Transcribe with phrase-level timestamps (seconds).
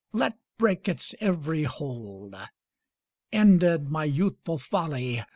[0.13, 2.33] Let break its every hold!
[3.31, 5.21] Ended my youthful folly!